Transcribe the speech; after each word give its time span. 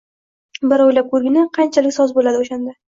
-Bir 0.71 0.83
o‘ylab 0.87 1.13
ko‘rgin-a, 1.13 1.45
qanchalik 1.59 1.99
soz 2.01 2.19
bo‘ladi 2.19 2.45
o'shanda! 2.47 2.77